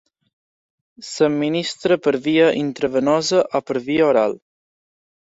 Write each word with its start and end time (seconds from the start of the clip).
S'administra 1.09 1.97
per 2.07 2.13
via 2.27 2.47
intravenosa 2.61 3.43
o 3.59 3.61
per 3.67 3.81
via 3.91 4.07
oral. 4.07 4.35